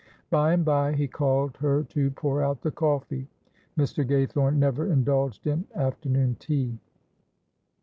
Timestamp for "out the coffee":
2.41-3.27